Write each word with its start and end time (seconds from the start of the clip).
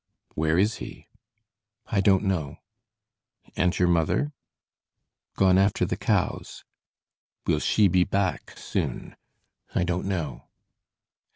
"Where 0.33 0.57
is 0.57 0.77
he?" 0.77 1.09
"I 1.85 2.01
don't 2.01 2.23
know." 2.23 2.57
"And 3.55 3.77
your 3.77 3.87
mother?" 3.87 4.33
"Gone 5.35 5.59
after 5.59 5.85
the 5.85 5.95
cows." 5.95 6.63
"Will 7.45 7.59
she 7.59 7.87
be 7.87 8.03
back 8.03 8.57
soon?" 8.57 9.15
"I 9.75 9.83
don't 9.83 10.07
know." 10.07 10.45